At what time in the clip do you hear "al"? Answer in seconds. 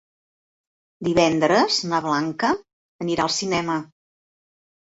3.29-3.33